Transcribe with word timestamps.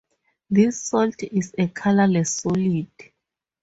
This 0.49 0.81
salt 0.81 1.21
is 1.21 1.53
a 1.59 1.67
colourless 1.67 2.33
solid. 2.33 2.89